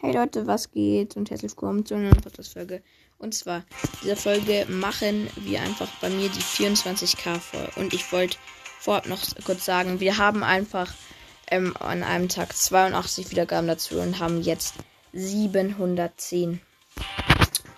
Hey 0.00 0.12
Leute, 0.12 0.46
was 0.46 0.70
geht? 0.70 1.16
Und 1.16 1.28
herzlich 1.28 1.50
willkommen 1.50 1.84
zu 1.84 1.94
einer 1.94 2.10
neuen 2.10 2.20
Podcast-Folge. 2.20 2.82
Und 3.18 3.34
zwar, 3.34 3.64
diese 4.00 4.14
Folge 4.14 4.64
machen 4.68 5.28
wir 5.34 5.60
einfach 5.60 5.88
bei 6.00 6.08
mir 6.08 6.28
die 6.28 6.38
24k 6.38 7.40
voll. 7.40 7.68
Und 7.74 7.92
ich 7.92 8.12
wollte 8.12 8.38
vorab 8.78 9.08
noch 9.08 9.20
kurz 9.44 9.64
sagen, 9.64 9.98
wir 9.98 10.16
haben 10.16 10.44
einfach 10.44 10.94
ähm, 11.50 11.76
an 11.80 12.04
einem 12.04 12.28
Tag 12.28 12.56
82 12.56 13.32
Wiedergaben 13.32 13.66
dazu 13.66 13.98
und 13.98 14.20
haben 14.20 14.40
jetzt 14.40 14.74
710 15.14 16.60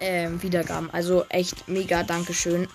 ähm, 0.01 0.43
Wiedergaben. 0.43 0.91
Also 0.91 1.25
echt 1.31 1.69
mega 1.69 2.03
Dankeschön. 2.03 2.69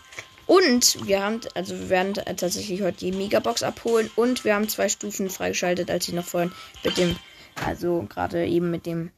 Und 0.47 1.05
wir 1.05 1.23
haben, 1.23 1.41
also 1.53 1.77
wir 1.77 1.89
werden 1.89 2.15
tatsächlich 2.15 2.81
heute 2.81 2.97
die 2.97 3.11
Megabox 3.11 3.61
abholen 3.61 4.09
und 4.15 4.43
wir 4.43 4.55
haben 4.55 4.67
zwei 4.69 4.89
Stufen 4.89 5.29
freigeschaltet, 5.29 5.91
als 5.91 6.07
ich 6.07 6.15
noch 6.15 6.25
vorhin 6.25 6.51
mit 6.83 6.97
dem, 6.97 7.15
also 7.63 8.07
gerade 8.09 8.47
eben 8.47 8.71
mit 8.71 8.87
dem 8.87 9.11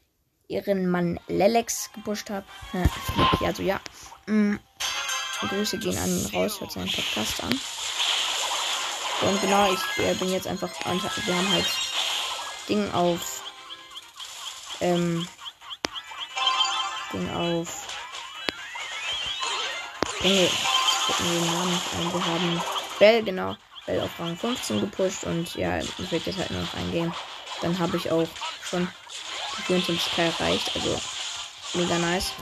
Ehrenmann 0.49 1.19
Lelex 1.27 1.91
gepusht 1.93 2.29
habe. 2.29 2.45
Also 3.41 3.63
ja. 3.63 3.79
Mhm. 4.25 4.59
Grüße 5.41 5.77
gehen 5.77 5.97
an 5.97 6.09
ihn 6.09 6.25
raus, 6.33 6.59
hört 6.59 6.71
seinen 6.71 6.91
Podcast 6.91 7.43
an. 7.43 7.59
Und 9.21 9.41
genau, 9.41 9.71
ich 9.71 10.03
äh, 10.03 10.13
bin 10.15 10.31
jetzt 10.31 10.47
einfach, 10.47 10.69
wir 10.85 11.35
haben 11.35 11.51
halt 11.51 11.65
Ding 12.69 12.91
auf, 12.91 13.43
ähm, 14.81 15.27
Ding 17.13 17.29
auf, 17.33 17.87
Dinge, 20.21 20.49
gucken 21.07 21.25
wir 21.31 21.39
den 21.39 21.53
Namen 21.53 21.81
ein. 21.97 22.13
Wir 22.13 22.25
haben 22.25 22.61
Bell, 22.99 23.23
genau, 23.23 23.55
Bell 23.85 24.01
auf 24.01 24.19
Rang 24.19 24.37
15 24.37 24.81
gepusht 24.81 25.23
und 25.23 25.55
ja, 25.55 25.77
mir 25.77 26.07
fehlt 26.07 26.25
jetzt 26.25 26.37
halt 26.37 26.51
nur 26.51 26.61
noch 26.61 26.73
ein 26.75 26.91
Game. 26.91 27.13
Dann 27.61 27.77
habe 27.79 27.97
ich 27.97 28.11
auch 28.11 28.27
schon 28.63 28.87
24k 29.63 30.21
erreicht, 30.21 30.71
also 30.75 30.99
mega 31.73 31.97
nice. 31.99 32.33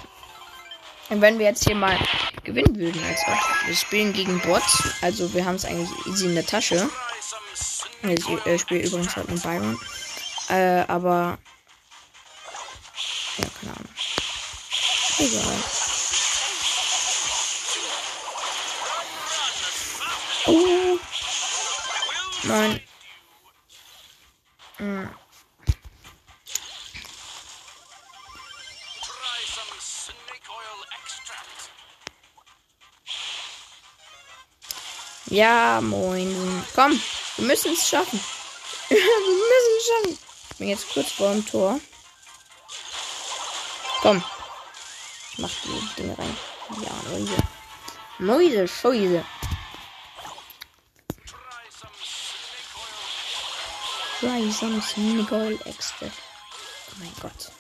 Und 1.10 1.22
wenn 1.22 1.38
wir 1.38 1.46
jetzt 1.46 1.66
hier 1.66 1.76
mal 1.76 1.98
gewinnen 2.44 2.76
würden, 2.78 3.04
als 3.04 3.20
ob 3.28 3.68
wir 3.68 3.76
spielen 3.76 4.14
gegen 4.14 4.40
Bots, 4.42 4.84
also 5.02 5.32
wir 5.34 5.46
haben 5.46 5.56
es 5.56 5.66
eigentlich 5.66 5.90
easy 6.08 6.26
in 6.26 6.36
der 6.36 6.46
Tasche. 6.46 6.90
Ich 8.02 8.28
äh, 8.46 8.58
spiele 8.60 8.86
übrigens 8.86 9.16
halt 9.16 9.30
mit 9.30 9.42
Byron. 9.42 9.80
Äh, 10.50 10.84
aber. 10.88 11.38
Ja, 13.38 13.46
keine 13.60 13.74
Ahnung. 13.74 13.90
Egal. 15.18 15.64
Oh. 20.48 21.00
Nein. 22.44 22.82
Ja, 35.28 35.82
moin. 35.82 36.64
Komm, 36.76 37.02
wir 37.38 37.48
müssen 37.48 37.74
es 37.74 37.90
schaffen. 37.90 38.20
wir 38.90 38.98
müssen 38.98 39.78
es 39.78 39.88
schaffen. 39.88 40.20
Ich 40.52 40.58
bin 40.58 40.70
jetzt 40.70 40.94
kurz 40.94 41.12
vor 41.12 41.32
dem 41.34 41.46
Tor. 41.46 41.80
Komm. 44.02 44.24
Ich 45.34 45.40
mach 45.40 45.50
die 45.50 46.02
Dinge 46.02 46.18
rein. 46.18 46.38
Ja, 46.82 46.92
Mäuse. 47.10 47.38
Mäuse, 48.20 48.68
Scheiße. 48.68 49.26
Try 54.20 54.52
some 54.52 54.82
Snake 54.82 55.36
Oil 55.36 55.60
Extra. 55.66 56.08
Oh 56.08 56.96
mein 57.00 57.12
Gott. 57.20 57.52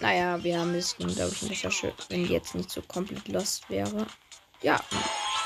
Naja, 0.00 0.42
wir 0.42 0.58
haben 0.58 0.74
es, 0.74 0.96
glaube 0.96 1.32
ich, 1.32 1.40
der 1.40 1.56
Tasche, 1.56 1.94
wenn 2.08 2.26
die 2.26 2.32
jetzt 2.32 2.54
nicht 2.54 2.70
so 2.70 2.82
komplett 2.82 3.28
lost 3.28 3.68
wäre. 3.70 4.06
Ja. 4.62 4.80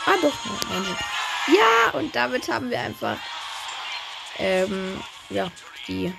Ah, 0.06 0.16
doch. 0.22 0.34
Ja, 1.48 1.98
und 1.98 2.14
damit 2.14 2.48
haben 2.48 2.70
wir 2.70 2.80
einfach, 2.80 3.18
ähm, 4.38 5.00
ja, 5.28 5.50
die 5.86 6.12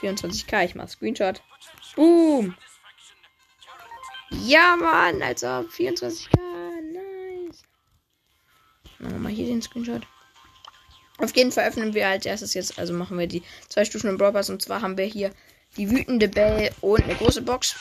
24k. 0.00 0.64
Ich 0.64 0.74
mach 0.74 0.88
Screenshot. 0.88 1.42
Boom. 1.94 2.56
Ja, 4.30 4.76
Mann, 4.76 5.22
also 5.22 5.46
24k. 5.46 6.28
Nice. 6.92 7.62
Machen 8.98 9.12
wir 9.12 9.18
mal 9.18 9.32
hier 9.32 9.46
den 9.46 9.62
Screenshot. 9.62 10.02
Auf 11.18 11.34
jeden 11.34 11.50
Fall 11.50 11.68
öffnen 11.68 11.94
wir 11.94 12.06
als 12.06 12.26
erstes 12.26 12.54
jetzt, 12.54 12.78
also 12.78 12.92
machen 12.92 13.18
wir 13.18 13.26
die 13.26 13.42
zwei 13.68 13.84
Stufen 13.84 14.08
im 14.08 14.18
Brawl 14.18 14.32
Pass. 14.32 14.50
Und 14.50 14.62
zwar 14.62 14.82
haben 14.82 14.96
wir 14.96 15.04
hier 15.04 15.32
die 15.78 15.90
wütende 15.90 16.28
Bell 16.28 16.70
und 16.80 17.04
eine 17.04 17.14
große 17.14 17.42
Box. 17.42 17.74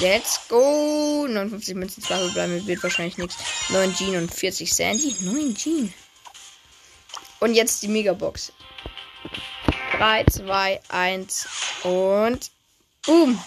Let's 0.00 0.40
go. 0.48 1.26
59 1.28 1.74
Münzen, 1.74 2.02
2 2.02 2.28
bleiben 2.28 2.66
wird 2.66 2.82
wahrscheinlich 2.82 3.18
nichts. 3.18 3.36
9 3.68 3.94
Jean 3.94 4.16
und 4.16 4.34
40 4.34 4.72
Sandy. 4.72 5.14
9 5.20 5.54
Jean. 5.54 5.94
Und 7.40 7.54
jetzt 7.54 7.82
die 7.82 7.88
Megabox. 7.88 8.52
3, 9.92 10.24
2, 10.24 10.80
1 10.88 11.48
und 11.84 12.50
boom. 13.04 13.42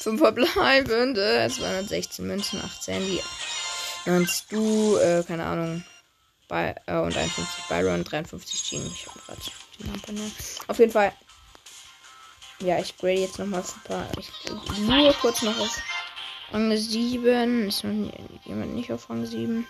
5 0.00 0.20
verbleibende. 0.20 1.50
216 1.50 2.26
Münzen, 2.26 2.62
8 2.62 2.82
Sandy. 2.82 3.20
9 4.06 4.26
Stu, 4.28 4.96
äh, 4.98 5.24
keine 5.26 5.44
Ahnung. 5.44 5.84
Bei, 6.46 6.74
äh, 6.86 6.96
und 6.96 7.16
51 7.16 7.64
Byron, 7.68 8.04
53 8.04 8.62
Jean. 8.62 8.86
Ich 8.86 9.06
habe 9.06 9.18
gerade 9.26 9.40
die 9.78 9.86
Lampe 9.88 10.12
ne? 10.12 10.30
Auf 10.68 10.78
jeden 10.78 10.92
Fall 10.92 11.12
ja, 12.60 12.78
ich 12.78 12.96
grade 12.96 13.20
jetzt 13.20 13.38
nochmal 13.38 13.64
super. 13.64 14.06
Ich 14.18 14.30
nur 14.78 15.12
kurz 15.14 15.42
noch 15.42 15.58
auf 15.58 15.82
Rang 16.52 16.76
7. 16.76 17.68
Ist 17.68 17.84
noch 17.84 18.12
jemand 18.44 18.74
nicht 18.74 18.92
auf 18.92 19.10
Rang 19.10 19.26
7? 19.26 19.66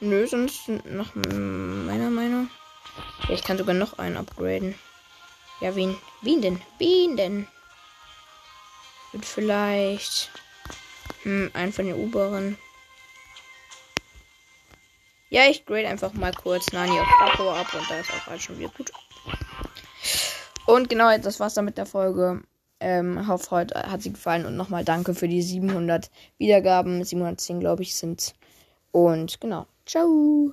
Nö, 0.00 0.26
sonst 0.26 0.68
nach 0.68 1.14
meiner 1.14 2.10
Meinung. 2.10 2.50
Ja, 3.28 3.34
ich 3.34 3.42
kann 3.42 3.56
sogar 3.56 3.74
noch 3.74 3.98
einen 3.98 4.16
upgraden. 4.16 4.74
Ja, 5.60 5.74
wen? 5.76 5.96
Wen 6.20 6.42
denn? 6.42 6.60
Wen 6.78 7.16
denn? 7.16 7.48
Wird 9.12 9.24
vielleicht. 9.24 10.30
Hm, 11.22 11.50
einen 11.54 11.72
von 11.72 11.86
den 11.86 11.94
oberen. 11.94 12.58
Ja, 15.30 15.42
ich 15.50 15.64
grade 15.64 15.88
einfach 15.88 16.12
mal 16.12 16.32
kurz 16.32 16.72
Nani 16.72 16.92
auf 16.98 17.08
Paco 17.18 17.50
ab 17.50 17.66
und 17.74 17.90
da 17.90 17.98
ist 17.98 18.10
auch 18.10 18.28
alles 18.28 18.42
schon 18.42 18.58
wieder 18.58 18.70
gut. 18.76 18.92
Und 20.66 20.88
genau, 20.88 21.16
das 21.18 21.40
war's 21.40 21.54
dann 21.54 21.64
mit 21.64 21.78
der 21.78 21.86
Folge. 21.86 22.42
Ähm, 22.80 23.26
hoffe, 23.28 23.50
heute 23.50 23.74
hat 23.90 24.02
sie 24.02 24.12
gefallen 24.12 24.46
und 24.46 24.56
nochmal 24.56 24.84
danke 24.84 25.14
für 25.14 25.28
die 25.28 25.42
700 25.42 26.10
Wiedergaben. 26.38 27.02
710, 27.04 27.60
glaube 27.60 27.82
ich, 27.82 27.94
sind. 27.94 28.34
Und 28.92 29.40
genau. 29.40 29.66
Ciao. 29.86 30.42